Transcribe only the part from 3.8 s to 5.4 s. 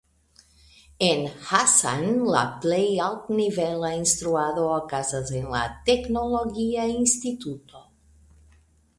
instruado okazas